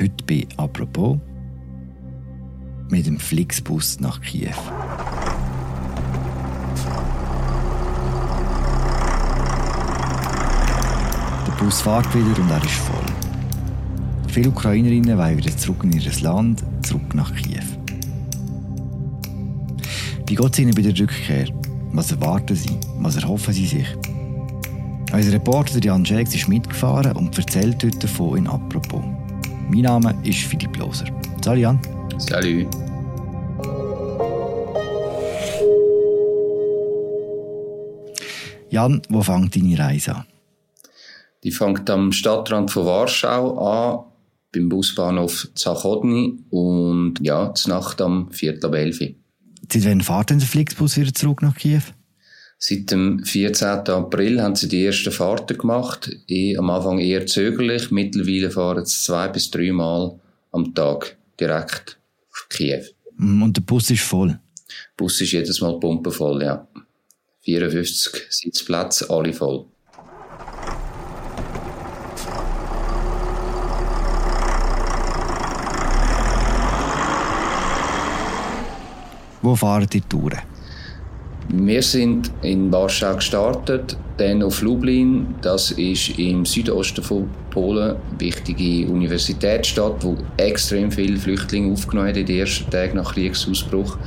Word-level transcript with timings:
Heute 0.00 0.24
bei 0.26 0.46
«Apropos» 0.56 1.18
mit 2.88 3.04
dem 3.04 3.18
Flixbus 3.18 4.00
nach 4.00 4.18
Kiew. 4.22 4.48
Der 11.46 11.52
Bus 11.58 11.82
fährt 11.82 12.14
wieder 12.14 12.40
und 12.40 12.50
er 12.50 12.64
ist 12.64 12.70
voll. 12.70 13.04
Viele 14.28 14.48
Ukrainerinnen 14.48 15.18
wollen 15.18 15.36
wieder 15.36 15.54
zurück 15.54 15.84
in 15.84 15.92
ihr 15.92 16.20
Land, 16.22 16.64
zurück 16.80 17.14
nach 17.14 17.34
Kiew. 17.34 17.66
Wie 20.26 20.34
geht 20.34 20.52
es 20.52 20.58
ihnen 20.60 20.74
bei 20.74 20.80
der 20.80 20.98
Rückkehr? 20.98 21.44
Was 21.92 22.10
erwarten 22.10 22.56
sie? 22.56 22.78
Was 23.00 23.16
erhoffen 23.16 23.52
sie 23.52 23.66
sich? 23.66 23.88
Unser 25.12 25.32
Reporter 25.32 25.78
Jan 25.78 26.06
Schex 26.06 26.34
ist 26.34 26.48
mitgefahren 26.48 27.14
und 27.18 27.36
erzählt 27.36 27.84
heute 27.84 27.98
davon 27.98 28.38
in 28.38 28.46
«Apropos». 28.46 29.19
Mein 29.72 29.82
Name 29.82 30.18
ist 30.24 30.40
Philipp 30.40 30.76
Loser. 30.78 31.04
Salut 31.44 31.60
Jan. 31.60 31.80
Salut. 32.18 32.66
Jan, 38.68 39.00
wo 39.08 39.22
fängt 39.22 39.54
deine 39.54 39.78
Reise 39.78 40.16
an? 40.16 40.24
Die 41.44 41.52
fängt 41.52 41.88
am 41.88 42.10
Stadtrand 42.10 42.72
von 42.72 42.84
Warschau 42.84 43.58
an, 43.58 44.12
beim 44.52 44.68
Busbahnhof 44.68 45.48
Zachodny 45.54 46.40
und 46.50 47.14
ja, 47.20 47.54
zur 47.54 47.74
Nacht 47.74 48.00
am 48.00 48.32
Viertel 48.32 48.66
ab 48.66 48.74
11 48.74 49.14
Seit 49.70 49.84
wann 49.84 50.00
fährt 50.00 50.30
denn 50.30 50.40
der 50.40 50.48
Flixbus 50.48 50.96
wieder 50.96 51.14
zurück 51.14 51.42
nach 51.42 51.54
Kiew? 51.54 51.82
Seit 52.62 52.90
dem 52.90 53.24
14. 53.24 53.88
April 53.88 54.42
haben 54.42 54.54
sie 54.54 54.68
die 54.68 54.84
ersten 54.84 55.10
Fahrten 55.10 55.56
gemacht. 55.56 56.10
Ich, 56.26 56.58
am 56.58 56.68
Anfang 56.68 56.98
eher 56.98 57.24
zögerlich, 57.26 57.90
mittlerweile 57.90 58.50
fahren 58.50 58.84
sie 58.84 59.02
zwei 59.02 59.28
bis 59.28 59.50
drei 59.50 59.72
Mal 59.72 60.20
am 60.52 60.74
Tag 60.74 61.16
direkt 61.40 61.98
auf 62.30 62.46
Kiew. 62.50 62.84
Mm, 63.16 63.44
und 63.44 63.56
der 63.56 63.62
Bus 63.62 63.90
ist 63.90 64.02
voll? 64.02 64.28
Der 64.28 64.92
Bus 64.94 65.18
ist 65.22 65.32
jedes 65.32 65.62
Mal 65.62 65.80
pumpenvoll, 65.80 66.42
ja. 66.42 66.68
54 67.44 68.26
Sitzplätze, 68.28 69.08
alle 69.08 69.32
voll. 69.32 69.64
Wo 79.40 79.56
fahren 79.56 79.88
die 79.90 80.02
Touren? 80.02 80.49
Wir 81.52 81.82
sind 81.82 82.30
in 82.42 82.70
Warschau 82.70 83.16
gestartet, 83.16 83.96
dann 84.18 84.40
auf 84.40 84.62
Lublin. 84.62 85.34
Das 85.42 85.72
ist 85.72 86.16
im 86.16 86.46
Südosten 86.46 87.02
von 87.02 87.28
Polen 87.50 87.96
eine 87.96 88.20
wichtige 88.20 88.88
Universitätsstadt, 88.88 90.04
wo 90.04 90.16
extrem 90.36 90.92
viele 90.92 91.18
Flüchtlinge 91.18 91.72
aufgenommen 91.72 92.10
hat 92.10 92.16
in 92.16 92.26
den 92.26 92.38
ersten 92.38 92.70
Tagen 92.70 92.98
nach 92.98 93.14
Kriegsausbruch. 93.14 93.98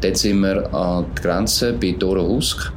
Dort 0.00 0.16
sind 0.16 0.40
wir 0.40 0.74
an 0.74 1.06
der 1.14 1.22
Grenze 1.22 1.72
bei 1.72 1.92
Dorohusk. 1.92 2.72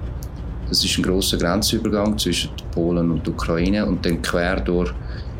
Das 0.69 0.85
ist 0.85 0.99
ein 0.99 1.03
großer 1.03 1.37
Grenzübergang 1.37 2.15
zwischen 2.19 2.51
Polen 2.71 3.09
und 3.09 3.27
Ukraine 3.27 3.87
und 3.87 4.05
dann 4.05 4.21
quer 4.21 4.61
durch 4.61 4.93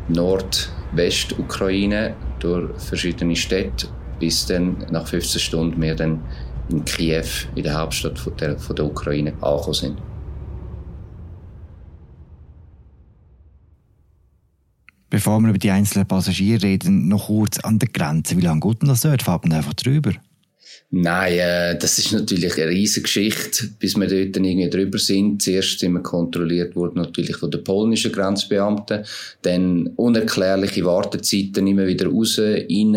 Nordwestukraine, 0.08 2.16
durch 2.40 2.68
verschiedene 2.78 3.36
Städte, 3.36 3.86
bis 4.18 4.44
dann 4.44 4.78
nach 4.90 5.06
15 5.06 5.40
Stunden 5.40 5.80
wir 5.80 5.94
dann 5.94 6.18
in 6.68 6.84
Kiew, 6.84 7.26
in 7.54 7.62
der 7.62 7.74
Hauptstadt 7.74 8.18
von 8.18 8.36
der, 8.36 8.58
von 8.58 8.76
der 8.76 8.84
Ukraine, 8.86 9.32
angekommen 9.40 9.74
sind. 9.74 9.98
Bevor 15.10 15.40
wir 15.40 15.50
über 15.50 15.58
die 15.58 15.70
einzelnen 15.70 16.06
Passagiere 16.06 16.62
reden, 16.62 17.08
noch 17.08 17.26
kurz 17.26 17.58
an 17.58 17.78
der 17.78 17.90
Grenze. 17.90 18.36
Wie 18.38 18.40
lange 18.40 18.60
geht 18.60 18.80
denn 18.80 18.88
das 18.88 19.02
dort? 19.02 19.22
Fahrt 19.22 19.44
man 19.44 19.52
einfach 19.52 19.74
drüber? 19.74 20.12
Nein, 20.94 21.38
äh, 21.38 21.78
das 21.78 21.98
ist 21.98 22.12
natürlich 22.12 22.54
eine 22.54 22.68
riesige 22.68 23.04
Geschichte, 23.04 23.68
bis 23.78 23.96
wir 23.96 24.06
dort 24.06 24.36
dann 24.36 24.44
irgendwie 24.44 24.68
drüber 24.68 24.98
sind. 24.98 25.40
Zuerst 25.40 25.78
sind 25.78 25.94
wir 25.94 26.02
kontrolliert 26.02 26.76
worden 26.76 26.96
natürlich 26.96 27.36
von 27.36 27.50
den 27.50 27.64
polnischen 27.64 28.12
Grenzbeamten, 28.12 29.02
dann 29.40 29.86
unerklärliche 29.96 30.84
Wartezeiten 30.84 31.66
immer 31.66 31.86
wieder 31.86 32.08
raus, 32.08 32.38
rein, 32.38 32.92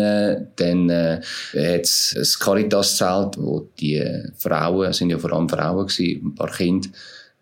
dann 0.56 0.90
äh, 0.90 1.20
hat 1.54 1.84
es 1.84 2.14
ein 2.14 2.44
Caritas-Zelt, 2.44 3.38
wo 3.38 3.68
die 3.80 4.04
Frauen, 4.36 4.90
es 4.90 4.98
sind 4.98 5.08
ja 5.08 5.18
vor 5.18 5.32
allem 5.32 5.48
Frauen 5.48 5.86
gewesen, 5.86 6.26
ein 6.26 6.34
paar 6.34 6.52
Kinder, 6.52 6.90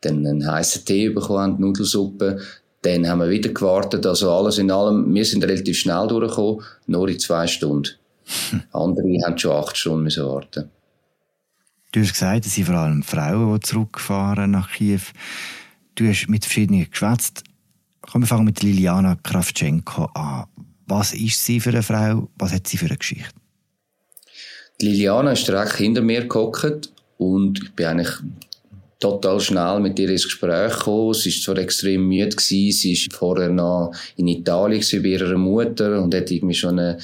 dann 0.03 0.25
einen 0.25 0.49
heißen 0.49 0.85
Tee 0.85 1.09
bekommen, 1.09 1.57
Nudelsuppe, 1.59 2.39
dann 2.83 3.09
haben 3.09 3.21
wir 3.21 3.31
wieder 3.31 3.49
gewartet, 3.49 4.07
also 4.07 4.31
alles 4.31 4.59
in 4.59 4.71
allem, 4.71 5.13
wir 5.13 5.25
sind 5.25 5.43
relativ 5.43 5.79
schnell 5.79 6.07
durchgekommen, 6.07 6.63
nur 6.87 7.09
in 7.09 7.19
zwei 7.19 7.49
Stunden. 7.49 7.91
Andere 8.73 9.19
haben 9.25 9.39
schon 9.39 9.53
acht 9.53 9.77
Stunden 9.77 10.05
müssen 10.05 10.25
warten. 10.25 10.71
Du 11.93 12.01
hast 12.01 12.13
gesagt, 12.13 12.47
es 12.47 12.55
sind 12.55 12.65
vor 12.65 12.75
allem 12.75 13.03
Frauen, 13.03 13.55
die 13.55 13.61
zurückfahren 13.61 14.51
nach 14.51 14.71
Kiew. 14.73 15.01
Du 15.95 16.09
hast 16.09 16.29
mit 16.29 16.45
verschiedenen 16.45 16.91
geschwätzt. 16.91 17.45
Komm, 18.01 18.23
wir 18.23 18.27
fangen 18.27 18.45
mit 18.45 18.63
Liliana 18.63 19.17
Kravchenko 19.23 20.07
an. 20.15 20.47
Was 20.87 21.15
ist 21.15 21.45
sie 21.45 21.61
für 21.61 21.71
eine 21.71 21.83
Frau? 21.83 22.29
Was 22.37 22.53
hat 22.53 22.67
sie 22.67 22.77
für 22.77 22.87
eine 22.87 22.97
Geschichte? 22.97 23.31
Liliana 24.81 25.33
ist 25.33 25.47
direkt 25.47 25.77
hinter 25.77 26.03
mir 26.03 26.27
gehockt 26.27 26.93
und 27.17 27.63
ich 27.63 27.73
bin 27.75 27.87
eigentlich 27.87 28.11
total 28.99 29.41
schnell 29.41 29.81
mit 29.81 29.99
ihr 29.99 30.09
ins 30.09 30.25
Gespräch 30.25 30.73
gekommen. 30.73 31.15
Sie 31.15 31.31
war 31.31 31.43
zwar 31.43 31.59
extrem 31.59 32.09
müde, 32.09 32.31
gewesen. 32.31 32.73
sie 32.73 33.09
war 33.13 33.19
vorher 33.19 33.51
noch 33.51 33.93
in 34.17 34.29
Italien 34.29 34.83
bei 35.03 35.09
ihrer 35.09 35.39
Mutter 35.39 36.03
und 36.03 36.15
hat 36.15 36.31
irgendwie 36.31 36.55
schon 36.55 36.79
eine 36.79 36.99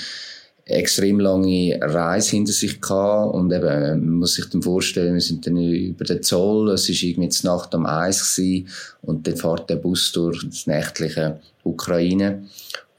extrem 0.70 1.20
lange 1.20 1.78
Reise 1.80 2.30
hinter 2.30 2.52
sich 2.52 2.80
gehabt. 2.80 3.34
Und 3.34 3.52
eben, 3.52 4.04
man 4.04 4.14
muss 4.14 4.34
sich 4.34 4.48
dann 4.48 4.62
vorstellen, 4.62 5.14
wir 5.14 5.20
sind 5.20 5.46
dann 5.46 5.56
über 5.56 6.04
den 6.04 6.22
Zoll, 6.22 6.70
es 6.70 6.88
ist 6.88 7.02
irgendwie 7.02 7.28
die 7.28 7.46
Nacht 7.46 7.74
um 7.74 7.86
eins 7.86 8.34
gewesen, 8.34 8.68
und 9.02 9.26
dann 9.26 9.36
fährt 9.36 9.68
der 9.70 9.76
Bus 9.76 10.12
durch 10.12 10.44
das 10.48 10.66
nächtliche 10.66 11.40
Ukraine. 11.64 12.44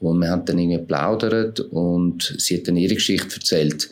Und 0.00 0.18
wir 0.18 0.30
haben 0.30 0.44
dann 0.44 0.58
irgendwie 0.58 0.78
geplaudert. 0.78 1.60
Und 1.60 2.34
sie 2.38 2.56
hat 2.56 2.68
dann 2.68 2.76
ihre 2.76 2.94
Geschichte 2.94 3.36
erzählt 3.36 3.88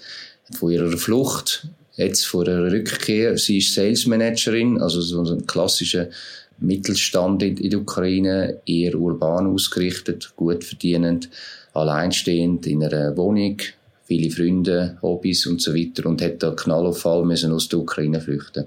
von 0.58 0.72
ihrer 0.72 0.96
Flucht, 0.96 1.68
jetzt 1.96 2.26
vor 2.26 2.46
ihrer 2.46 2.70
Rückkehr. 2.70 3.38
Sie 3.38 3.58
ist 3.58 3.74
Sales 3.74 4.06
Managerin, 4.06 4.80
also 4.80 5.00
so 5.00 5.22
ein 5.22 5.46
klassischer 5.46 6.08
Mittelstand 6.58 7.42
in, 7.42 7.70
der 7.70 7.80
Ukraine, 7.80 8.60
eher 8.66 8.94
urban 8.94 9.46
ausgerichtet, 9.46 10.32
gut 10.36 10.64
verdienend 10.64 11.30
alleinstehend 11.72 12.66
in 12.66 12.84
einer 12.84 13.16
Wohnung, 13.16 13.58
viele 14.04 14.30
Freunde, 14.30 14.98
Hobbys 15.02 15.46
und 15.46 15.62
so 15.62 15.74
weiter 15.74 16.06
und 16.06 16.20
hat 16.22 16.42
da 16.42 16.50
Knallauffall 16.50 17.24
müssen 17.24 17.52
aus 17.52 17.68
der 17.68 17.78
Ukraine 17.78 18.20
flüchten. 18.20 18.66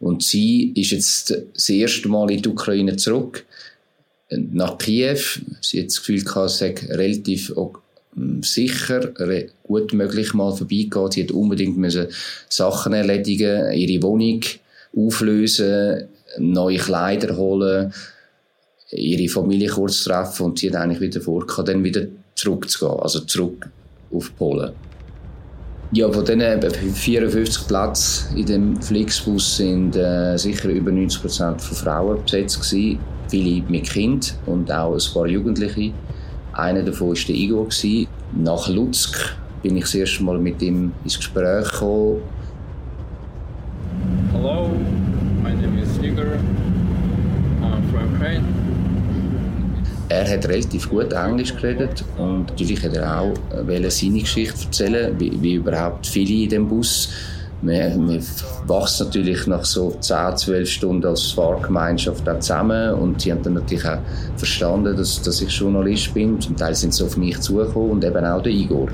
Und 0.00 0.22
sie 0.22 0.72
ist 0.74 0.90
jetzt 0.90 1.30
das 1.54 1.68
erste 1.68 2.08
Mal 2.08 2.30
in 2.30 2.42
die 2.42 2.48
Ukraine 2.48 2.96
zurück, 2.96 3.44
nach 4.30 4.78
Kiew. 4.78 5.20
Sie 5.60 5.80
hat 5.80 5.88
das 5.88 5.98
Gefühl 5.98 6.24
gehabt, 6.24 6.50
sei 6.50 6.74
relativ 6.88 7.52
sicher, 8.42 9.12
gut 9.62 9.92
möglich 9.92 10.34
mal 10.34 10.54
vorbeigehen. 10.54 11.10
Sie 11.10 11.22
hat 11.22 11.30
unbedingt 11.30 11.76
müssen 11.76 12.08
Sachen 12.48 12.92
erledigen, 12.92 13.72
ihre 13.72 14.02
Wohnung 14.02 14.40
auflösen, 14.94 16.08
neue 16.38 16.78
Kleider 16.78 17.36
holen, 17.36 17.92
ihre 18.90 19.28
Familie 19.28 19.68
kurz 19.68 20.04
treffen 20.04 20.46
und 20.46 20.58
sie 20.58 20.70
hat 20.70 20.76
eigentlich 20.76 21.00
wieder 21.00 21.20
vor, 21.20 21.46
dann 21.46 21.84
wieder 21.84 22.06
zurückzugehen, 22.42 23.00
also 23.00 23.20
zurück 23.20 23.68
auf 24.12 24.34
Polen. 24.36 24.72
Ja, 25.92 26.10
von 26.10 26.24
diesen 26.24 26.94
54 26.94 27.68
Plätzen 27.68 28.36
in 28.36 28.46
dem 28.46 28.80
Flixbus 28.80 29.58
sind 29.58 29.94
äh, 29.94 30.38
sicher 30.38 30.70
über 30.70 30.90
90 30.90 31.20
Prozent 31.20 31.60
von 31.60 31.76
Frauen 31.76 32.22
besetzt 32.22 32.62
gewesen. 32.62 32.98
Viele 33.28 33.62
mit 33.68 33.84
Kind 33.84 34.34
und 34.46 34.72
auch 34.72 34.94
ein 34.94 35.12
paar 35.12 35.26
Jugendliche. 35.26 35.92
Einer 36.54 36.82
davon 36.82 37.08
war 37.08 37.14
der 37.14 37.34
Igor. 37.34 37.64
Gewesen. 37.64 38.06
Nach 38.34 38.68
Lutsk 38.68 39.36
bin 39.62 39.76
ich 39.76 39.84
das 39.84 39.94
erste 39.94 40.22
Mal 40.24 40.38
mit 40.38 40.62
ihm 40.62 40.92
ins 41.04 41.18
Gespräch 41.18 41.70
gekommen. 41.70 42.22
Hello, 44.32 44.70
my 45.42 45.50
name 45.50 45.78
is 45.78 45.98
Igor. 46.02 46.38
I'm 47.62 47.90
from 47.90 48.14
Ukraine. 48.14 48.61
Er 50.12 50.28
hat 50.28 50.46
relativ 50.46 50.90
gut 50.90 51.10
Englisch 51.14 51.56
geredet 51.56 52.04
und 52.18 52.48
natürlich 52.48 52.82
hat 52.82 52.94
er 52.94 53.18
auch 53.18 53.32
äh, 53.50 53.90
seine 53.90 54.20
Geschichte 54.20 54.66
erzählen, 54.66 55.18
wie, 55.18 55.32
wie 55.40 55.54
überhaupt 55.54 56.06
viele 56.06 56.44
in 56.44 56.50
dem 56.50 56.68
Bus. 56.68 57.08
Man, 57.62 58.06
man 58.06 58.22
wächst 58.66 59.00
natürlich 59.00 59.46
nach 59.46 59.64
so 59.64 59.96
10, 59.98 60.36
12 60.36 60.68
Stunden 60.68 61.06
als 61.06 61.30
Fahrgemeinschaft 61.30 62.28
auch 62.28 62.38
zusammen 62.40 62.92
und 62.92 63.22
sie 63.22 63.32
haben 63.32 63.42
dann 63.42 63.54
natürlich 63.54 63.86
auch 63.86 64.00
verstanden, 64.36 64.94
dass, 64.94 65.22
dass 65.22 65.40
ich 65.40 65.48
Journalist 65.48 66.12
bin. 66.12 66.38
Zum 66.38 66.58
Teil 66.58 66.74
sind 66.74 66.92
sie 66.92 67.04
auf 67.04 67.16
mich 67.16 67.40
zugekommen 67.40 67.92
und 67.92 68.04
eben 68.04 68.26
auch 68.26 68.42
der 68.42 68.52
Igor. 68.52 68.88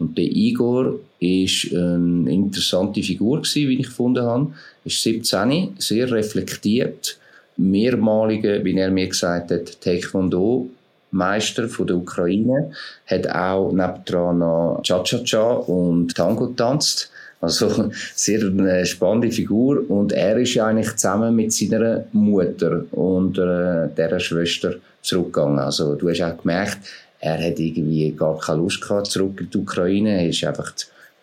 Und 0.00 0.18
der 0.18 0.24
Igor 0.24 0.94
ist 1.20 1.72
eine 1.72 2.32
interessante 2.32 3.00
Figur 3.00 3.42
gewesen, 3.42 3.68
wie 3.68 3.78
ich 3.78 3.86
gefunden 3.86 4.24
habe. 4.24 4.48
Er 4.82 4.86
ist 4.86 5.00
17, 5.02 5.74
sehr 5.78 6.10
reflektiert, 6.10 7.20
mehrmalige, 7.60 8.64
wie 8.64 8.76
er 8.76 8.90
mir 8.90 9.08
gesagt 9.08 9.50
hat, 9.50 9.80
Taekwondo 9.80 10.68
Meister 11.12 11.68
von 11.68 11.86
der 11.86 11.96
Ukraine, 11.96 12.72
hat 13.06 13.28
auch 13.28 13.72
nebendran 13.72 14.38
noch 14.38 14.80
Cha-Cha-Cha 14.82 15.52
und 15.52 16.14
Tango 16.14 16.46
tanzt. 16.48 17.10
Also 17.40 17.90
sehr 18.14 18.40
eine 18.42 18.86
spannende 18.86 19.30
Figur 19.30 19.88
und 19.88 20.12
er 20.12 20.36
ist 20.36 20.58
eigentlich 20.58 20.94
zusammen 20.96 21.34
mit 21.34 21.52
seiner 21.52 22.04
Mutter 22.12 22.84
und 22.92 23.38
äh, 23.38 23.88
der 23.96 24.18
Schwester 24.20 24.74
zurückgegangen. 25.02 25.58
Also 25.58 25.94
du 25.94 26.10
hast 26.10 26.22
auch 26.22 26.36
gemerkt, 26.36 26.78
er 27.18 27.38
hat 27.38 27.58
irgendwie 27.58 28.12
gar 28.12 28.38
keine 28.38 28.58
Lust 28.58 28.80
gehabt 28.80 29.06
zurück 29.08 29.40
in 29.40 29.50
die 29.50 29.58
Ukraine. 29.58 30.22
Er 30.22 30.28
ist 30.28 30.44
einfach 30.44 30.72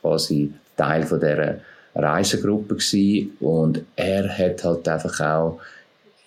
quasi 0.01 0.51
Teil 0.75 1.03
von 1.03 1.19
dieser 1.19 1.55
Reisegruppe 1.95 2.75
gewesen 2.75 3.31
und 3.39 3.81
er 3.95 4.27
hat 4.27 4.63
halt 4.63 4.87
einfach 4.87 5.19
auch 5.19 5.59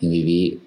irgendwie 0.00 0.58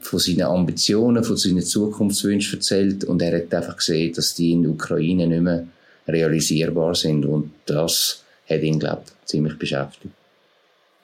von 0.00 0.18
seinen 0.18 0.42
Ambitionen, 0.42 1.24
von 1.24 1.36
seinen 1.36 1.62
Zukunftswünschen 1.62 2.58
erzählt 2.58 3.04
und 3.04 3.20
er 3.22 3.36
hat 3.36 3.52
einfach 3.52 3.76
gesehen, 3.76 4.12
dass 4.14 4.34
die 4.34 4.52
in 4.52 4.62
der 4.62 4.72
Ukraine 4.72 5.26
nicht 5.26 5.42
mehr 5.42 5.66
realisierbar 6.08 6.94
sind 6.94 7.24
und 7.24 7.50
das 7.66 8.22
hat 8.48 8.62
ihn, 8.62 8.78
glaube 8.78 9.02
ich, 9.06 9.26
ziemlich 9.26 9.58
beschäftigt. 9.58 10.14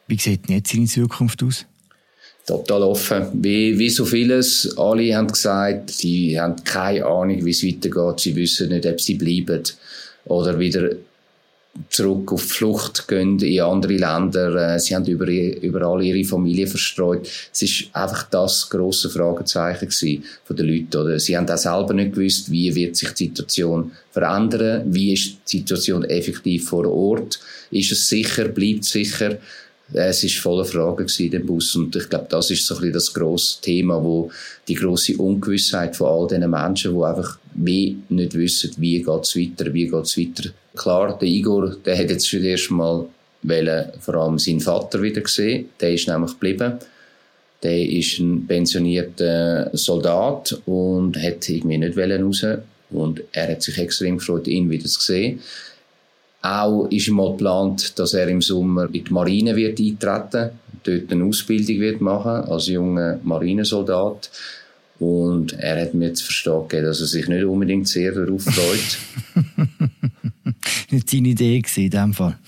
Wie 0.09 0.19
sieht 0.19 0.49
jetzt 0.49 0.73
seine 0.73 0.87
Zukunft 0.87 1.43
aus? 1.43 1.67
Total 2.47 2.83
offen. 2.83 3.27
Wie, 3.33 3.77
wie 3.77 3.91
so 3.91 4.05
vieles, 4.05 4.77
alle 4.79 5.17
haben 5.17 5.27
gesagt, 5.27 5.91
sie 5.91 6.41
haben 6.41 6.63
keine 6.63 7.05
Ahnung, 7.05 7.45
wie 7.45 7.51
es 7.51 7.65
weitergeht. 7.65 8.21
Sie 8.21 8.37
wissen 8.37 8.69
nicht, 8.69 8.87
ob 8.87 9.01
sie 9.01 9.15
bleiben 9.15 9.65
oder 10.27 10.59
wieder 10.59 10.91
zurück 11.91 12.33
auf 12.33 12.43
die 12.43 12.49
Flucht 12.49 13.09
gehen 13.09 13.39
in 13.41 13.61
andere 13.61 13.95
Länder. 13.95 14.75
Äh, 14.75 14.81
sie 14.81 14.95
haben 14.95 15.07
über, 15.07 15.27
überall 15.27 16.03
ihre 16.03 16.25
Familie 16.25 16.67
verstreut. 16.67 17.29
Es 17.53 17.63
ist 17.63 17.89
einfach 17.93 18.25
das 18.31 18.69
grosse 18.69 19.11
Fragezeichen 19.11 20.23
von 20.45 20.57
den 20.57 20.67
Leuten. 20.67 20.97
Oder? 20.97 21.19
Sie 21.19 21.37
haben 21.37 21.49
auch 21.49 21.57
selber 21.57 21.95
nicht 21.95 22.15
gewusst, 22.15 22.51
wie 22.51 22.75
wird 22.75 22.97
sich 22.97 23.11
die 23.11 23.27
Situation 23.27 23.93
verändern, 24.11 24.85
wie 24.87 25.13
ist 25.13 25.37
die 25.53 25.59
Situation 25.59 26.05
effektiv 26.05 26.69
vor 26.69 26.91
Ort, 26.91 27.39
ist 27.71 27.93
es 27.93 28.09
sicher, 28.09 28.49
bleibt 28.49 28.85
sicher. 28.85 29.39
Es 29.93 30.25
ist 30.25 30.39
voller 30.39 30.65
Fragen 30.65 31.07
in 31.19 31.31
dem 31.31 31.47
Bus 31.47 31.77
und 31.77 31.95
ich 31.95 32.09
glaube, 32.09 32.27
das 32.29 32.51
ist 32.51 32.67
so 32.67 32.75
ein 32.75 32.81
bisschen 32.81 32.95
das 32.95 33.15
grosse 33.15 33.61
Thema, 33.61 34.03
wo 34.03 34.31
die 34.67 34.75
große 34.75 35.17
Ungewissheit 35.17 35.95
von 35.95 36.09
all 36.09 36.27
diesen 36.27 36.51
Menschen, 36.51 36.97
die 36.97 37.05
einfach 37.05 37.39
wie 37.55 37.97
nicht 38.09 38.35
wissen, 38.35 38.73
wie 38.79 39.03
geht's 39.03 39.37
weiter, 39.37 39.73
wie 39.73 39.89
geht's 39.89 40.19
weiter. 40.19 40.51
Klar, 40.75 41.17
der 41.19 41.29
Igor, 41.29 41.77
der 41.85 41.97
hat 41.97 42.11
jetzt 42.11 42.29
schon 42.29 42.45
erst 42.45 42.71
mal 42.71 43.07
vor 44.01 44.15
allem 44.17 44.39
seinen 44.39 44.61
Vater 44.61 45.01
wieder 45.01 45.21
gesehen. 45.21 45.69
Der 45.81 45.93
ist 45.93 46.09
nämlich 46.09 46.33
geblieben. 46.33 46.79
Der 47.63 47.89
ist 47.89 48.19
ein 48.19 48.47
pensionierter 48.47 49.71
Soldat 49.73 50.61
und 50.67 51.17
hat 51.17 51.49
irgendwie 51.49 51.79
nicht 51.79 51.97
raus. 51.97 52.45
Und 52.91 53.23
er 53.33 53.53
hat 53.53 53.63
sich 53.63 53.79
extrem 53.79 54.19
gefreut, 54.19 54.49
ihn 54.49 54.69
wieder 54.69 54.87
zu 54.87 55.01
sehen. 55.01 55.41
Auch 56.47 56.87
ist 56.91 57.09
mal 57.09 57.33
geplant, 57.33 57.99
dass 57.99 58.15
er 58.15 58.29
im 58.29 58.41
Sommer 58.41 58.85
in 58.93 59.05
die 59.05 59.13
Marine 59.13 59.57
wird 59.57 59.81
eintreten, 59.81 60.51
dort 60.85 61.13
eine 61.13 61.25
Ausbildung 61.25 61.81
wird 61.81 62.01
machen 62.01 62.49
als 62.49 62.69
junger 62.69 63.19
Marinesoldat. 63.25 64.31
Und 64.99 65.53
er 65.55 65.83
hat 65.83 65.95
mir 65.95 66.15
zu 66.15 66.25
verstehen 66.25 66.63
gegeben, 66.69 66.87
dass 66.87 67.01
er 67.01 67.07
sich 67.07 67.29
nicht 67.29 67.45
unbedingt 67.45 67.89
sehr 67.89 68.13
darauf 68.13 68.45
freut. 68.45 69.45
nicht 70.91 71.11
seine 71.11 71.29
Idee 71.29 71.61
gewesen, 71.61 71.85
in 71.85 71.91
dem 71.91 72.15
Fall. 72.15 72.39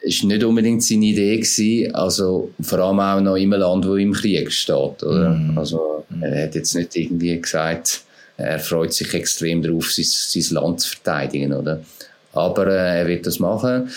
Es 0.00 0.22
war 0.22 0.28
nicht 0.28 0.44
unbedingt 0.44 0.82
seine 0.84 1.06
Idee 1.06 1.36
gewesen, 1.36 1.94
also 1.94 2.50
vor 2.60 2.78
allem 2.78 3.00
auch 3.00 3.20
noch 3.20 3.36
im 3.36 3.50
Land, 3.50 3.86
wo 3.86 3.96
im 3.96 4.12
Krieg 4.12 4.50
steht, 4.52 5.02
oder? 5.02 5.34
Mm. 5.34 5.58
Also, 5.58 6.04
er 6.20 6.44
hat 6.44 6.54
jetzt 6.54 6.74
nicht 6.74 6.96
irgendwie 6.96 7.38
gesagt, 7.38 8.04
er 8.38 8.60
freut 8.60 8.94
sich 8.94 9.12
extrem 9.12 9.60
darauf, 9.60 9.92
sein, 9.92 10.06
sein 10.06 10.54
Land 10.54 10.80
zu 10.80 10.90
verteidigen, 10.90 11.52
oder? 11.52 11.82
Aber 12.32 12.66
äh, 12.66 13.00
er 13.00 13.06
wird 13.06 13.26
das 13.26 13.38
machen 13.38 13.90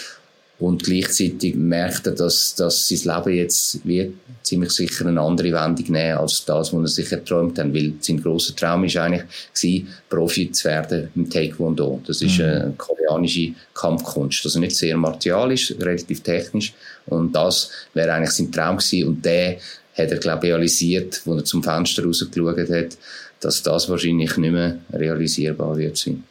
und 0.61 0.83
gleichzeitig 0.83 1.55
merkt 1.55 2.05
er, 2.05 2.13
dass, 2.13 2.53
dass 2.53 2.87
sein 2.87 3.15
Leben 3.15 3.35
jetzt 3.35 3.85
wird 3.85 4.13
ziemlich 4.43 4.71
sicher 4.71 5.07
eine 5.07 5.19
andere 5.19 5.51
Wendung 5.53 5.91
nehmen 5.91 6.17
als 6.17 6.45
das, 6.45 6.71
was 6.71 6.81
er 6.81 6.87
sich 6.87 7.11
erträumt 7.11 7.57
hat. 7.57 7.73
Weil 7.73 7.93
sein 7.99 8.21
grosser 8.21 8.55
Traum 8.55 8.83
war 8.83 9.03
eigentlich, 9.03 9.23
gewesen, 9.53 9.87
Profi 10.09 10.51
zu 10.51 10.65
werden 10.65 11.09
im 11.15 11.29
Taekwondo. 11.29 12.01
Das 12.05 12.21
ist 12.21 12.37
mhm. 12.37 12.45
eine 12.45 12.73
koreanische 12.77 13.53
Kampfkunst. 13.73 14.45
Also 14.45 14.59
nicht 14.59 14.75
sehr 14.75 14.95
martialisch, 14.97 15.73
relativ 15.79 16.21
technisch. 16.21 16.73
Und 17.07 17.33
das 17.35 17.71
wäre 17.93 18.13
eigentlich 18.13 18.31
sein 18.31 18.51
Traum 18.51 18.77
gewesen. 18.77 19.07
Und 19.07 19.25
der 19.25 19.57
hat 19.97 20.11
er, 20.11 20.17
glaube 20.17 20.47
ich, 20.47 20.53
realisiert, 20.53 21.21
als 21.25 21.37
er 21.37 21.45
zum 21.45 21.63
Fenster 21.63 22.03
rausgeschaut 22.03 22.69
hat, 22.69 22.97
dass 23.39 23.63
das 23.63 23.89
wahrscheinlich 23.89 24.37
nicht 24.37 24.51
mehr 24.51 24.77
realisierbar 24.93 25.75
wird 25.75 25.97
sein. 25.97 26.23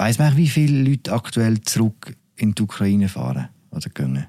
Weiss 0.00 0.18
man, 0.18 0.34
wie 0.34 0.48
viele 0.48 0.82
Leute 0.82 1.12
aktuell 1.12 1.60
zurück 1.60 2.16
in 2.34 2.54
die 2.54 2.62
Ukraine 2.62 3.06
fahren 3.06 3.50
oder 3.70 3.90
gehen? 3.90 4.26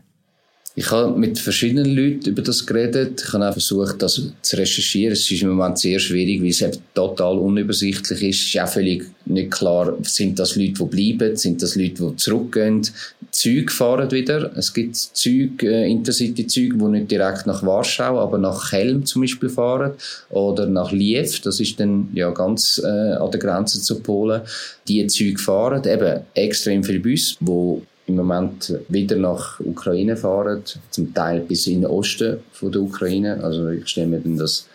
Ich 0.73 0.89
habe 0.89 1.17
mit 1.19 1.37
verschiedenen 1.37 1.93
Leuten 1.93 2.29
über 2.29 2.41
das 2.41 2.65
geredet. 2.65 3.21
Ich 3.27 3.33
habe 3.33 3.49
auch 3.49 3.51
versucht, 3.51 4.01
das 4.01 4.21
zu 4.41 4.55
recherchieren. 4.55 5.11
Es 5.11 5.29
ist 5.29 5.41
im 5.41 5.49
Moment 5.49 5.77
sehr 5.77 5.99
schwierig, 5.99 6.41
weil 6.41 6.49
es 6.49 6.61
eben 6.61 6.77
total 6.93 7.37
unübersichtlich 7.39 8.23
ist. 8.23 8.41
Es 8.41 8.47
ist 8.55 8.61
auch 8.61 8.69
völlig 8.69 9.05
nicht 9.25 9.51
klar, 9.51 9.97
sind 10.03 10.39
das 10.39 10.55
Leute, 10.55 10.73
die 10.73 10.85
bleiben, 10.85 11.35
sind 11.35 11.61
das 11.61 11.75
Leute, 11.75 12.11
die 12.11 12.15
zurückgehen. 12.15 12.87
Züge 13.31 13.71
fahren 13.71 14.11
wieder. 14.11 14.51
Es 14.55 14.73
gibt 14.73 14.95
Züge, 14.95 15.67
äh, 15.67 15.91
Intercity-Züge, 15.91 16.77
die 16.77 16.83
nicht 16.85 17.11
direkt 17.11 17.47
nach 17.47 17.63
Warschau, 17.63 18.19
aber 18.19 18.37
nach 18.37 18.69
Chelm 18.69 19.05
zum 19.05 19.23
Beispiel 19.23 19.49
fahren 19.49 19.93
oder 20.29 20.67
nach 20.67 20.93
Liev. 20.93 21.41
Das 21.41 21.59
ist 21.59 21.79
dann 21.81 22.09
ja 22.13 22.31
ganz 22.31 22.81
äh, 22.83 22.87
an 22.87 23.29
der 23.29 23.39
Grenze 23.41 23.81
zu 23.81 23.99
Polen. 23.99 24.41
Die 24.87 25.05
Züge 25.07 25.37
fahren 25.37 25.83
eben 25.85 26.21
extrem 26.33 26.83
viele 26.83 26.99
Busse, 27.01 27.35
die 27.41 27.81
im 28.11 28.17
Moment 28.17 28.73
wieder 28.89 29.15
nach 29.15 29.59
Ukraine 29.59 30.15
fahren, 30.15 30.63
zum 30.89 31.13
Teil 31.13 31.39
bis 31.41 31.67
in 31.67 31.81
den 31.81 31.89
Osten 31.89 32.39
von 32.51 32.71
der 32.71 32.81
Ukraine. 32.81 33.43
Also 33.43 33.69
ich 33.69 33.87
stelle 33.87 34.07
mir 34.07 34.21
das 34.37 34.67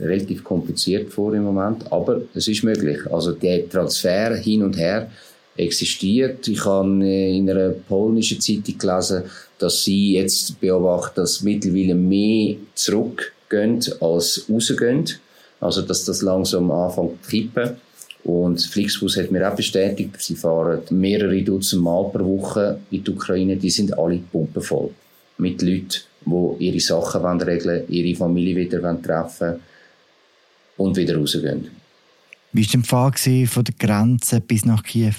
relativ 0.00 0.42
kompliziert 0.42 1.12
vor 1.12 1.34
im 1.34 1.44
Moment, 1.44 1.90
aber 1.92 2.20
es 2.34 2.48
ist 2.48 2.64
möglich. 2.64 2.98
Also 3.10 3.32
der 3.32 3.68
Transfer 3.68 4.34
hin 4.36 4.62
und 4.62 4.76
her 4.76 5.10
existiert. 5.56 6.46
Ich 6.48 6.64
habe 6.64 6.88
in 7.06 7.48
einer 7.48 7.70
polnischen 7.70 8.40
Zeitung 8.40 8.76
gelesen, 8.78 9.22
dass 9.58 9.84
sie 9.84 10.14
jetzt 10.14 10.60
beobachten, 10.60 11.20
dass 11.20 11.42
mittlerweile 11.42 11.94
mehr 11.94 12.56
zurückgehen 12.74 13.80
als 14.00 14.46
rausgehen. 14.50 15.04
Also 15.60 15.82
dass 15.82 16.04
das 16.04 16.22
langsam 16.22 16.70
anfängt 16.70 17.22
zu 17.22 17.30
kippen. 17.30 17.76
Und 18.24 18.62
Flixbus 18.62 19.18
hat 19.18 19.30
mir 19.30 19.46
auch 19.46 19.54
bestätigt, 19.54 20.16
sie 20.18 20.34
fahren 20.34 20.80
mehrere 20.90 21.42
Dutzend 21.42 21.82
Mal 21.82 22.08
pro 22.10 22.24
Woche 22.38 22.78
in 22.90 23.04
die 23.04 23.10
Ukraine, 23.10 23.56
die 23.56 23.70
sind 23.70 23.96
alle 23.98 24.18
pumpenvoll. 24.18 24.90
Mit 25.36 25.60
Leuten, 25.60 26.00
die 26.24 26.64
ihre 26.66 26.80
Sachen 26.80 27.22
wollen 27.22 27.42
regeln 27.42 27.84
ihre 27.88 28.16
Familie 28.16 28.56
wieder 28.56 28.80
treffen 29.02 29.40
wollen 29.40 29.60
und 30.78 30.96
wieder 30.96 31.16
rausgehen. 31.16 31.68
Wie 32.52 32.66
war 32.66 33.10
der 33.10 33.18
Fall 33.18 33.46
von 33.46 33.64
der 33.64 33.74
Grenze 33.78 34.40
bis 34.40 34.64
nach 34.64 34.82
Kiew? 34.82 35.14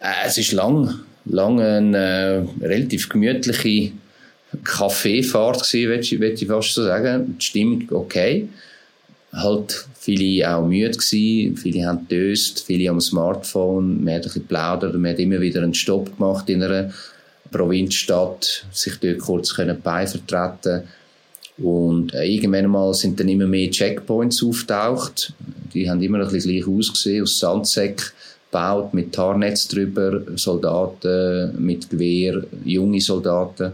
Äh, 0.00 0.26
es 0.26 0.38
ist 0.38 0.52
lang, 0.52 1.00
lang 1.26 1.60
eine 1.60 2.46
äh, 2.60 2.64
relativ 2.64 3.10
gemütliche 3.10 3.92
Kaffeefahrt 4.64 5.70
gewesen, 5.70 6.20
würde 6.20 6.34
ich 6.34 6.46
fast 6.46 6.72
so 6.72 6.84
sagen. 6.84 7.36
Die 7.38 7.44
Stimmung 7.44 7.88
okay 7.90 8.48
halt 9.32 9.86
viele 9.98 10.50
auch 10.50 10.66
müde 10.66 10.90
gewesen, 10.90 11.56
viele 11.56 11.86
haben 11.86 12.06
döst, 12.08 12.64
viele 12.66 12.90
am 12.90 13.00
Smartphone, 13.00 14.04
man 14.04 14.14
hat 14.14 14.22
ein 14.22 14.24
bisschen 14.24 14.46
plaudert, 14.46 14.94
man 14.94 15.12
hat 15.12 15.18
immer 15.18 15.40
wieder 15.40 15.62
einen 15.62 15.74
Stopp 15.74 16.16
gemacht 16.16 16.48
in 16.50 16.62
einer 16.62 16.92
Provinzstadt, 17.50 18.66
sich 18.72 18.98
dort 18.98 19.18
kurz 19.20 19.54
können 19.54 19.80
beivertreten 19.80 20.82
und 21.58 22.14
äh, 22.14 22.24
irgendwann 22.24 22.70
mal 22.70 22.94
sind 22.94 23.20
dann 23.20 23.28
immer 23.28 23.46
mehr 23.46 23.70
Checkpoints 23.70 24.42
auftaucht. 24.42 25.32
Die 25.72 25.88
haben 25.88 26.02
immer 26.02 26.18
ein 26.18 26.28
bisschen 26.28 26.52
gleich 26.52 26.66
ausgesehen, 26.66 27.22
aus 27.22 27.38
Sandsäck 27.38 28.12
gebaut, 28.50 28.92
mit 28.94 29.12
Tarnetz 29.12 29.68
drüber, 29.68 30.22
Soldaten 30.36 31.54
mit 31.64 31.88
Gewehr, 31.88 32.42
junge 32.64 33.00
Soldaten. 33.00 33.72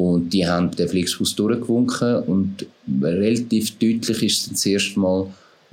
Und 0.00 0.30
die 0.30 0.46
haben 0.46 0.70
den 0.70 0.88
Flixbus 0.88 1.36
durchgewunken 1.36 2.22
und 2.22 2.66
relativ 3.02 3.78
deutlich 3.78 4.22
ist 4.22 4.46
es 4.46 4.48
das 4.50 4.66
erste 4.66 4.98
Mal 4.98 5.26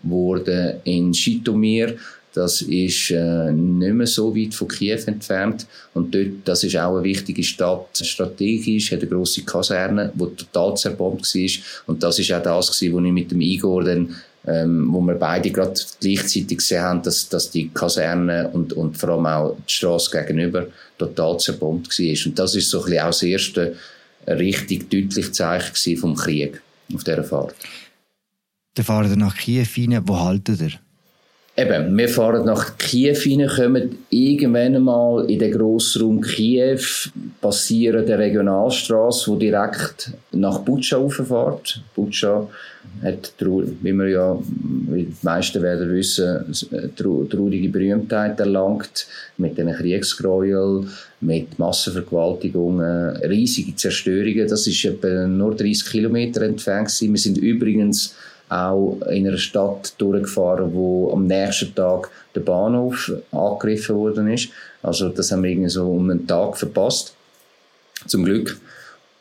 geworden 0.04 0.74
in 0.84 1.14
Schitomir. 1.14 1.96
Das 2.34 2.62
ist 2.62 3.12
äh, 3.12 3.52
nicht 3.52 3.94
mehr 3.94 4.06
so 4.06 4.36
weit 4.36 4.54
von 4.54 4.68
Kiew 4.68 5.00
entfernt. 5.06 5.66
Und 5.94 6.14
dort, 6.14 6.28
das 6.44 6.64
ist 6.66 6.76
auch 6.76 6.96
eine 6.96 7.04
wichtige 7.04 7.42
Stadt. 7.42 7.98
Strategisch 8.00 8.92
hat 8.92 9.00
eine 9.00 9.10
grosse 9.10 9.44
Kaserne, 9.44 10.12
die 10.14 10.36
total 10.36 10.76
zerbombt 10.76 11.24
war. 11.24 11.64
Und 11.88 12.04
das 12.04 12.20
ist 12.20 12.32
auch 12.34 12.44
das, 12.44 12.70
was 12.70 12.82
ich 12.82 12.92
mit 12.92 13.32
dem 13.32 13.42
Igor 13.42 13.86
dann 13.86 14.16
ähm, 14.46 14.88
wo 14.94 15.02
wir 15.02 15.16
beide 15.16 15.52
gerade 15.52 15.74
gleichzeitig 16.00 16.60
gesehen 16.60 16.82
haben, 16.82 17.02
dass, 17.02 17.28
dass 17.28 17.50
die 17.50 17.70
Kaserne 17.70 18.50
und, 18.54 18.72
und 18.72 18.98
vor 18.98 19.10
allem 19.10 19.26
auch 19.26 19.58
die 19.68 19.74
Straße 19.74 20.10
gegenüber 20.12 20.68
total 20.98 21.38
zerbombt 21.38 22.00
war. 22.00 22.26
Und 22.26 22.40
das 22.40 22.56
ist 22.56 22.70
so 22.70 22.80
ein 22.80 22.86
bisschen 22.86 23.02
auch 23.02 23.08
das 23.08 23.24
erste 23.24 23.76
richtig 24.28 24.90
deutlich 24.90 25.34
Zeichen 25.34 25.98
vom 25.98 26.16
Krieg 26.16 26.62
auf 26.94 27.04
dieser 27.04 27.24
Fahrt. 27.24 27.56
Dann 28.76 28.86
fahren 28.86 29.10
ihr 29.10 29.16
nach 29.16 29.36
Kiew 29.36 29.66
rein. 29.78 30.08
Wo 30.08 30.20
haltet 30.20 30.62
ihr? 30.62 30.80
Eben, 31.60 31.98
wir 31.98 32.08
fahren 32.08 32.46
nach 32.46 32.78
Kiew 32.78 33.18
rein, 33.26 33.48
kommen 33.48 33.98
irgendwann 34.12 34.80
mal 34.84 35.26
in 35.28 35.40
den 35.40 35.52
Grossraum 35.52 36.22
Kiew, 36.22 36.80
passieren 37.42 38.06
der 38.06 38.20
Regionalstraße, 38.20 39.32
die 39.32 39.48
direkt 39.48 40.12
nach 40.34 40.60
Butscha 40.60 40.98
rauffährt. 40.98 41.82
Butscha 41.96 42.48
hat, 43.02 43.34
wie 43.40 43.92
wir 43.92 44.08
ja, 44.08 44.38
wie 44.92 45.06
die 45.06 45.16
meisten 45.24 45.64
werden 45.64 45.92
wissen, 45.92 46.46
traurige 46.96 47.70
Berühmtheit 47.70 48.40
erlangt, 48.40 49.08
mit 49.38 49.58
den 49.58 49.74
Kriegsgräueln, 49.74 50.88
mit 51.22 51.58
Massenvergewaltigungen, 51.58 53.18
riesige 53.24 53.76
Zerstörungen. 53.76 54.48
Das 54.48 54.68
ist 54.68 54.86
etwa 54.86 55.26
nur 55.26 55.56
30 55.56 55.90
Kilometer 55.90 56.44
entfernt. 56.44 56.96
Wir 57.02 57.18
sind 57.18 57.40
übrigens 57.40 58.16
auch 58.50 59.00
in 59.10 59.28
einer 59.28 59.38
Stadt 59.38 59.94
durchgefahren, 59.98 60.74
wo 60.74 61.12
am 61.12 61.28
nächsten 61.28 61.74
Tag 61.76 62.10
der 62.34 62.42
Bahnhof 62.42 63.12
angegriffen 63.32 63.96
worden 63.96 64.32
ist. 64.32 64.50
Also 64.82 65.10
das 65.10 65.32
haben 65.32 65.44
wir 65.44 65.52
irgendwie 65.52 65.70
so 65.70 65.90
um 65.90 66.10
einen 66.10 66.28
Tag 66.28 66.58
verpasst. 66.58 67.14
Zum 68.06 68.24
Glück. 68.24 68.60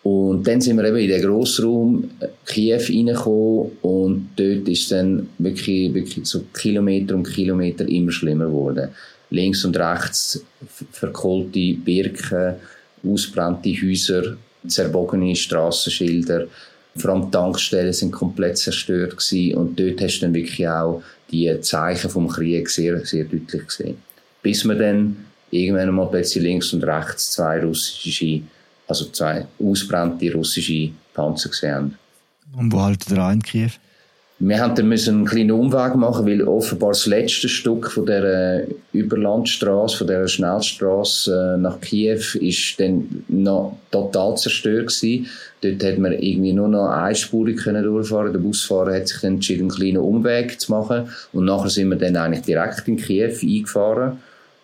Und 0.02 0.46
dann 0.46 0.60
sind 0.60 0.76
wir 0.76 0.84
eben 0.84 0.98
in 0.98 1.08
den 1.08 1.22
Grossraum 1.22 2.10
Kiew 2.44 2.78
reingekommen 2.78 3.72
und 3.82 4.28
dort 4.36 4.68
ist 4.68 4.92
dann 4.92 5.28
wirklich, 5.38 5.92
wirklich 5.92 6.24
so 6.26 6.44
Kilometer 6.54 7.16
um 7.16 7.24
Kilometer 7.24 7.88
immer 7.88 8.12
schlimmer 8.12 8.46
geworden. 8.46 8.90
Links 9.30 9.64
und 9.64 9.76
rechts 9.76 10.44
verkohlte 10.92 11.74
Birken, 11.74 12.54
ausbrannte 13.04 13.70
Häuser, 13.70 14.36
zerbogene 14.68 15.34
Strassenschilder, 15.34 16.46
vor 16.96 17.10
allem 17.10 17.26
die 17.26 17.30
Tankstellen 17.30 17.92
sind 17.92 18.12
komplett 18.12 18.58
zerstört 18.58 19.16
gewesen. 19.16 19.56
und 19.56 19.78
dort 19.78 20.00
hast 20.00 20.18
du 20.18 20.26
dann 20.26 20.34
wirklich 20.34 20.66
auch 20.68 21.02
die 21.30 21.60
Zeichen 21.60 22.10
vom 22.10 22.28
Krieg 22.28 22.68
sehr, 22.68 23.04
sehr 23.04 23.24
deutlich 23.24 23.66
gesehen. 23.66 23.98
Bis 24.42 24.64
wir 24.64 24.74
dann 24.74 25.16
irgendwann 25.50 25.94
mal 25.94 26.06
plötzlich 26.06 26.44
links 26.44 26.72
und 26.72 26.84
rechts 26.84 27.32
zwei 27.32 27.62
russische, 27.62 28.42
also 28.86 29.06
zwei 29.06 29.46
ausbrannte 29.58 30.32
russische 30.32 30.90
Panzer 31.14 31.48
gesehen 31.48 31.74
haben. 31.74 31.98
Und 32.56 32.72
wo 32.72 32.80
haltet 32.80 33.10
ihr 33.10 33.18
an 33.18 33.42
Kiew? 33.42 33.70
Wir 34.38 34.60
haben 34.60 34.86
müssen 34.86 35.14
einen 35.14 35.24
kleinen 35.24 35.52
Umweg 35.52 35.94
machen, 35.94 36.26
weil 36.26 36.42
offenbar 36.42 36.90
das 36.90 37.06
letzte 37.06 37.48
Stück 37.48 37.90
von 37.90 38.04
der 38.04 38.66
Überlandstraße, 38.92 39.96
von 39.96 40.06
der 40.06 40.28
Schnellstraße 40.28 41.54
äh, 41.54 41.58
nach 41.58 41.80
Kiew, 41.80 42.20
ist 42.38 42.78
dann 42.78 43.24
noch 43.28 43.78
total 43.90 44.36
zerstört 44.36 44.88
gewesen. 44.88 45.26
Dort 45.62 45.82
hat 45.82 45.98
man 45.98 46.12
irgendwie 46.12 46.52
nur 46.52 46.68
noch 46.68 46.90
einspurig 46.90 47.56
können 47.62 47.82
durchfahren. 47.82 48.34
Der 48.34 48.40
Busfahrer 48.40 48.96
hat 48.96 49.08
sich 49.08 49.22
dann 49.22 49.36
entschieden, 49.36 49.70
einen 49.70 49.70
kleinen 49.70 49.98
Umweg 49.98 50.60
zu 50.60 50.70
machen. 50.70 51.08
Und 51.32 51.46
nachher 51.46 51.70
sind 51.70 51.88
wir 51.88 51.96
dann 51.96 52.16
eigentlich 52.16 52.44
direkt 52.44 52.86
in 52.88 52.98
Kiew 52.98 53.32
eingefahren. 53.40 54.18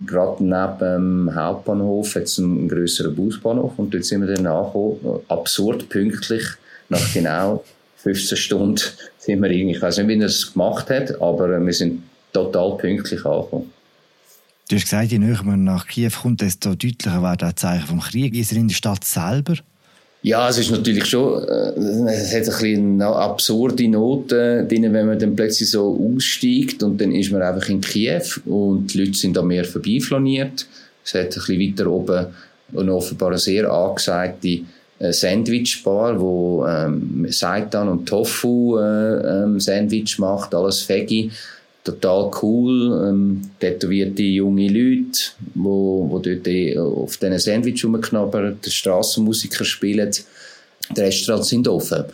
Gerade 0.06 0.44
neben 0.44 0.78
dem 0.80 1.34
Hauptbahnhof 1.34 2.14
hat 2.16 2.24
es 2.24 2.38
einen 2.38 2.68
grösseren 2.68 3.14
Busbahnhof 3.14 3.72
und 3.78 3.94
dort 3.94 4.04
sind 4.04 4.26
wir 4.26 4.34
dann 4.34 4.46
angekommen. 4.46 5.20
Absurd 5.28 5.88
pünktlich, 5.88 6.44
nach 6.90 7.14
genau 7.14 7.64
15 8.02 8.36
Stunden 8.36 8.80
sind 9.18 9.40
wir 9.40 9.50
irgendwie, 9.50 9.76
ich 9.76 9.82
weiß 9.82 9.98
nicht, 9.98 10.08
wie 10.08 10.18
er 10.18 10.26
es 10.26 10.52
gemacht 10.52 10.90
hat, 10.90 11.20
aber 11.20 11.64
wir 11.64 11.72
sind 11.72 12.02
total 12.32 12.76
pünktlich 12.76 13.24
angekommen. 13.24 13.70
Du 14.68 14.76
hast 14.76 14.84
gesagt, 14.84 15.12
je 15.12 15.18
näher 15.18 15.42
man 15.44 15.64
nach 15.64 15.86
Kiew 15.86 16.10
kommt, 16.22 16.40
desto 16.40 16.70
deutlicher 16.70 17.22
wird 17.22 17.42
das 17.42 17.56
Zeichen 17.56 17.86
vom 17.86 18.00
Krieg. 18.00 18.34
Ist 18.34 18.52
er 18.52 18.58
in 18.58 18.68
der 18.68 18.74
Stadt 18.74 19.04
selber? 19.04 19.54
Ja, 20.22 20.48
es 20.48 20.58
ist 20.58 20.70
natürlich 20.70 21.04
schon, 21.06 21.42
äh, 21.48 21.72
es 22.10 22.32
hat 22.32 22.42
ein 22.42 22.44
bisschen 22.44 23.02
eine 23.02 23.06
absurde 23.06 23.88
Noten 23.88 24.68
drin, 24.68 24.92
wenn 24.92 25.06
man 25.06 25.18
dann 25.18 25.34
plötzlich 25.34 25.70
so 25.70 26.14
aussteigt 26.14 26.82
und 26.84 27.00
dann 27.00 27.12
ist 27.12 27.32
man 27.32 27.42
einfach 27.42 27.68
in 27.68 27.80
Kiew 27.80 28.22
und 28.46 28.94
die 28.94 28.98
Leute 28.98 29.14
sind 29.14 29.36
da 29.36 29.42
mehr 29.42 29.64
vorbeiflaniert. 29.64 30.66
Es 31.04 31.14
hat 31.14 31.22
ein 31.22 31.28
bisschen 31.28 31.60
weiter 31.60 31.90
oben 31.90 32.26
eine 32.76 32.94
offenbar 32.94 33.30
eine 33.30 33.38
sehr 33.38 33.70
angesagte 33.70 34.60
Sandwichbar, 35.10 36.20
wo 36.20 36.64
ähm, 36.66 37.26
Seitan 37.28 37.88
und 37.88 38.06
Tofu 38.06 38.78
äh, 38.78 39.42
ähm, 39.42 39.58
Sandwich 39.58 40.18
macht, 40.18 40.54
alles 40.54 40.88
Veggie. 40.88 41.30
Total 41.82 42.30
cool, 42.40 43.08
ähm, 43.08 43.50
tätowierte 43.58 44.22
junge 44.22 44.68
Leute, 44.68 45.18
wo, 45.54 46.06
wo 46.08 46.20
dort 46.20 46.46
äh, 46.46 46.78
auf 46.78 47.16
diesen 47.16 47.38
Sandwich 47.38 47.84
rumknabbern, 47.84 48.58
die 48.64 48.70
Strassenmusiker 48.70 49.64
spielen, 49.64 50.08
die 50.96 51.00
Restaurants 51.00 51.48
sind 51.48 51.66
offen. 51.66 52.04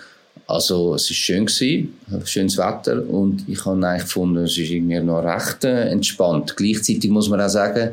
Also 0.47 0.95
es 0.95 1.11
war 1.11 1.15
schön 1.15 1.45
gewesen, 1.45 1.95
schönes 2.25 2.57
Wetter 2.57 3.07
und 3.07 3.47
ich 3.47 3.67
habe 3.67 3.87
eigentlich 3.87 4.05
gefunden, 4.05 4.45
es 4.45 4.57
ist 4.57 4.71
irgendwie 4.71 4.99
noch 5.01 5.23
recht 5.23 5.65
äh, 5.65 5.91
entspannt. 5.91 6.57
Gleichzeitig 6.57 7.11
muss 7.11 7.29
man 7.29 7.43
auch 7.43 7.51
sagen, 7.51 7.91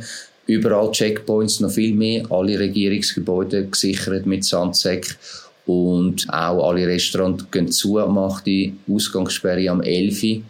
Überall 0.47 0.91
Checkpoints, 0.91 1.59
noch 1.59 1.71
viel 1.71 1.95
mehr. 1.95 2.29
Alle 2.31 2.59
Regierungsgebäude 2.59 3.65
gesichert 3.65 4.25
mit 4.25 4.45
Sandsäck. 4.45 5.17
Und 5.65 6.27
auch 6.29 6.69
alle 6.69 6.85
Restaurants 6.85 7.49
gehen 7.49 7.71
zu 7.71 7.97
am 7.97 8.43
die 8.45 8.75
Ausgangssperre 8.87 9.67
am 9.69 9.81
11 9.81 10.43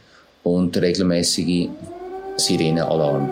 und 0.43 0.75
regelmäßige 0.75 1.69
Sirenenalarm. 2.35 3.31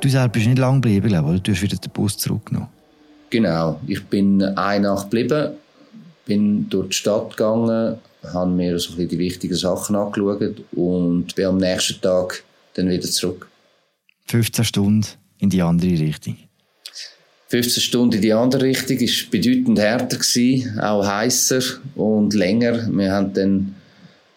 Du 0.00 0.08
selbst 0.08 0.32
bist 0.32 0.46
nicht 0.46 0.58
lange 0.58 0.80
geblieben, 0.80 1.08
glaube 1.08 1.38
du 1.38 1.52
hast 1.52 1.62
wieder 1.62 1.76
den 1.76 1.92
Bus 1.92 2.16
zurückgenommen. 2.16 2.81
Genau. 3.32 3.80
Ich 3.86 4.04
bin 4.04 4.42
eine 4.42 4.88
Nacht 4.88 5.10
geblieben, 5.10 5.54
bin 6.26 6.68
durch 6.68 6.88
die 6.90 6.96
Stadt 6.96 7.30
gegangen, 7.30 7.96
habe 8.22 8.50
mir 8.50 8.78
so 8.78 8.94
die 8.94 9.18
wichtigen 9.18 9.54
Sachen 9.54 9.96
angeschaut 9.96 10.62
und 10.72 11.34
bin 11.34 11.46
am 11.46 11.56
nächsten 11.56 11.98
Tag 12.02 12.44
dann 12.74 12.90
wieder 12.90 13.08
zurück. 13.08 13.48
15 14.26 14.66
Stunden 14.66 15.06
in 15.38 15.48
die 15.48 15.62
andere 15.62 15.92
Richtung. 15.92 16.36
15 17.48 17.82
Stunden 17.82 18.16
in 18.16 18.20
die 18.20 18.34
andere 18.34 18.64
Richtung 18.64 18.98
ist 18.98 19.30
bedeutend 19.30 19.78
härter 19.78 20.18
gewesen, 20.18 20.78
auch 20.78 21.06
heißer 21.06 21.62
und 21.94 22.34
länger. 22.34 22.86
Wir 22.92 23.12
haben 23.12 23.32
dann 23.32 23.74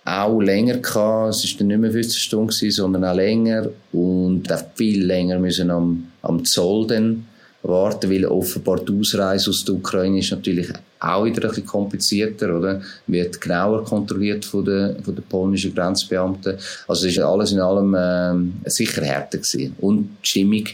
auch 0.06 0.40
länger 0.40 0.78
gehabt. 0.78 1.36
Es 1.36 1.44
ist 1.44 1.60
dann 1.60 1.68
nicht 1.68 1.80
mehr 1.80 1.92
15 1.92 2.18
Stunden 2.18 2.48
gewesen, 2.48 2.72
sondern 2.72 3.04
auch 3.04 3.16
länger 3.16 3.68
und 3.92 4.50
auch 4.50 4.64
viel 4.76 5.04
länger 5.04 5.38
müssen 5.38 5.70
am, 5.70 6.08
am 6.22 6.46
Zoll 6.46 6.88
dann 6.88 7.26
warten, 7.68 8.12
weil 8.12 8.26
offenbar 8.26 8.80
die 8.80 8.98
Ausreise 8.98 9.50
aus 9.50 9.66
der 9.66 9.76
Ukraine 9.76 10.20
ist 10.20 10.32
natürlich 10.32 10.68
auch 11.00 11.26
wieder 11.26 11.44
ein 11.44 11.50
bisschen 11.50 11.66
komplizierter, 11.66 12.58
oder? 12.58 12.82
Wird 13.08 13.40
genauer 13.42 13.84
kontrolliert 13.84 14.46
von 14.46 14.66
den, 14.66 15.04
von 15.04 15.16
den 15.16 15.24
polnischen 15.24 15.74
Grenzbeamten. 15.74 16.58
Also 16.88 17.08
es 17.08 17.14
ist 17.14 17.20
alles 17.20 17.52
in 17.52 17.60
allem 17.60 17.96
ähm, 17.98 18.54
sicher 18.66 19.04
härter 19.04 19.38
gewesen. 19.38 19.76
Und 19.80 20.18
die 20.24 20.28
Stimmung, 20.28 20.66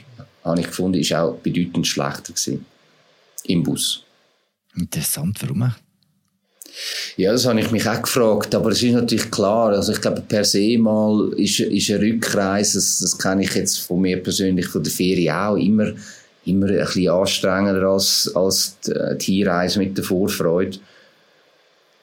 habe 0.43 0.59
ich 0.59 0.67
gefunden, 0.67 0.99
ist 0.99 1.13
auch 1.13 1.35
bedeutend 1.35 1.87
schlechter 1.87 2.33
gewesen. 2.33 2.65
Im 3.45 3.63
Bus. 3.63 4.03
Interessant, 4.75 5.37
warum? 5.41 5.71
Ja, 7.17 7.33
das 7.33 7.45
habe 7.45 7.59
ich 7.59 7.69
mich 7.71 7.87
auch 7.87 8.01
gefragt, 8.01 8.55
aber 8.55 8.71
es 8.71 8.81
ist 8.81 8.93
natürlich 8.93 9.29
klar, 9.29 9.71
also 9.71 9.91
ich 9.91 9.99
glaube 9.99 10.21
per 10.21 10.45
se 10.45 10.77
mal 10.77 11.33
ist, 11.35 11.59
ist 11.59 11.91
eine 11.91 12.01
Rückreise, 12.01 12.77
das, 12.77 12.99
das 12.99 13.17
kenne 13.17 13.43
ich 13.43 13.53
jetzt 13.53 13.79
von 13.79 13.99
mir 13.99 14.23
persönlich, 14.23 14.67
von 14.67 14.81
der 14.81 14.91
Ferie 14.91 15.35
auch, 15.35 15.57
immer 15.57 15.91
immer 16.45 16.67
ein 16.67 16.77
bisschen 16.77 17.09
anstrengender 17.09 17.83
als, 17.83 18.31
als 18.33 18.77
die 19.21 19.43
Reise 19.43 19.79
mit 19.79 19.97
der 19.97 20.03
Vorfreude. 20.03 20.79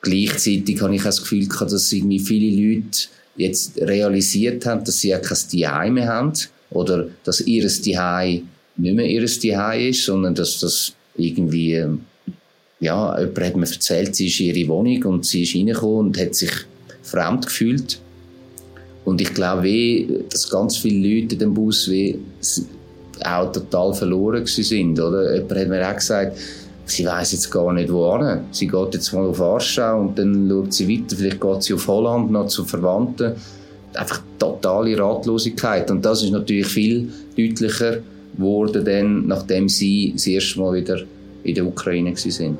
Gleichzeitig 0.01 0.81
habe 0.81 0.95
ich 0.95 1.03
das 1.03 1.21
Gefühl 1.21 1.49
gehabt, 1.49 1.73
dass 1.73 1.93
irgendwie 1.93 2.21
viele 2.21 2.75
Leute 2.75 3.09
jetzt 3.37 3.81
realisiert 3.81 4.65
haben, 4.67 4.85
dass 4.85 5.01
sie 5.01 5.09
ja 5.09 5.19
kein 5.19 5.37
Zuhause 5.37 5.91
mehr 5.91 6.09
haben 6.09 6.33
oder 6.71 7.09
dass 7.25 7.41
ihr 7.41 7.67
Zuhause 7.69 8.43
nicht 8.77 8.95
mehr 8.95 9.07
ihr 9.07 9.27
Zuhause 9.27 9.89
ist, 9.89 10.05
sondern 10.05 10.35
dass 10.35 10.61
das 10.61 10.93
irgendwie, 11.17 11.75
ähm, 11.75 12.03
ja, 12.81 13.19
jemand 13.19 13.41
hat 13.41 13.57
mir 13.57 13.67
erzählt, 13.67 14.15
sie 14.15 14.29
ist 14.29 14.39
ihre 14.39 14.69
Wohnung 14.69 15.03
und 15.05 15.27
sie 15.27 15.43
ist 15.43 15.55
reingekommen 15.55 16.07
und 16.07 16.19
hat 16.19 16.35
sich 16.35 16.53
fremd 17.03 17.47
gefühlt. 17.47 18.01
Und 19.05 19.21
ich 19.21 19.35
glaube, 19.35 20.07
dass 20.31 20.49
ganz 20.49 20.77
viele 20.77 21.09
Leute 21.09 21.35
in 21.35 21.39
dem 21.39 21.55
Bus 21.55 21.91
wie, 21.91 22.19
auch 23.27 23.53
total 23.53 23.93
verloren 23.95 24.47
sind. 24.47 24.99
Oder? 25.01 25.35
Jemand 25.35 25.59
hat 25.59 25.69
mir 25.69 25.89
auch 25.89 25.95
gesagt, 25.95 26.39
sie 26.85 27.07
weiß 27.07 27.33
jetzt 27.33 27.51
gar 27.51 27.73
nicht 27.73 27.93
wohin. 27.93 28.41
Sie 28.51 28.67
geht 28.67 28.95
jetzt 28.95 29.13
mal 29.13 29.27
auf 29.27 29.39
Warschau 29.39 30.01
und 30.01 30.19
dann 30.19 30.49
schaut 30.49 30.73
sie 30.73 30.89
weiter. 30.89 31.17
Vielleicht 31.17 31.41
geht 31.41 31.63
sie 31.63 31.75
auf 31.75 31.87
Holland 31.87 32.31
noch 32.31 32.47
zu 32.47 32.65
Verwandten. 32.65 33.33
Einfach 33.95 34.23
totale 34.39 34.99
Ratlosigkeit. 34.99 35.91
Und 35.91 36.05
das 36.05 36.23
ist 36.23 36.31
natürlich 36.31 36.67
viel 36.67 37.13
deutlicher 37.37 37.99
geworden, 38.37 38.85
dann, 38.85 39.27
nachdem 39.27 39.69
sie 39.69 40.13
das 40.15 40.27
erste 40.27 40.61
Mal 40.61 40.75
wieder 40.75 41.01
in 41.43 41.55
der 41.55 41.67
Ukraine 41.67 42.15
waren. 42.15 42.59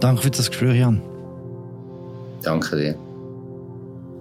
Danke 0.00 0.22
für 0.22 0.30
das 0.30 0.48
Gespräch, 0.48 0.78
Jan. 0.78 1.02
Danke 2.42 2.76
dir. 2.76 3.05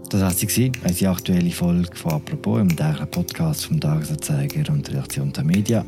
Das 0.10 0.22
war 0.22 0.32
sie, 0.32 0.72
unsere 0.84 1.12
aktuelle 1.12 1.52
Folge 1.52 1.96
von 1.96 2.14
«Apropos» 2.14 2.62
im 2.62 2.76
täglichen 2.76 3.08
Podcast 3.08 3.66
vom 3.66 3.80
Tagesanzeiger 3.80 4.72
und 4.72 4.88
der 4.88 4.96
Redaktion 4.96 5.34
der 5.34 5.44
Media. 5.44 5.86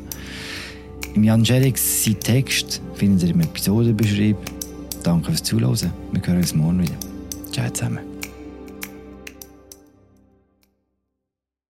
Im 1.14 1.24
Jan 1.24 1.44
Jerix 1.44 2.04
sein 2.04 2.18
Text 2.20 2.80
findet 2.94 3.28
ihr 3.28 3.34
im 3.34 3.40
Episodenbeschrieb. 3.40 4.36
Danke 5.02 5.30
fürs 5.30 5.42
Zuhören. 5.42 5.92
Wir 6.12 6.22
hören 6.26 6.38
uns 6.38 6.54
morgen 6.54 6.82
wieder. 6.82 6.96
Ciao 7.52 7.70
zusammen. 7.70 8.17